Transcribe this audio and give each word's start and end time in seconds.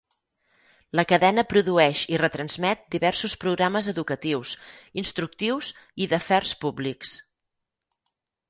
La 0.99 1.03
cadena 1.11 1.43
produeix 1.51 2.01
i 2.15 2.19
retransmet 2.21 2.81
diversos 2.95 3.37
programes 3.45 3.91
educatius, 3.93 4.55
instructius 5.03 5.71
i 6.07 6.09
d'afers 6.15 6.59
públics. 6.65 7.17